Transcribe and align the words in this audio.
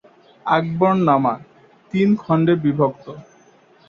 আকবরনামা 0.45 1.33
তিন 1.93 2.09
খন্ডে 2.21 2.53
বিভক্ত। 2.63 3.05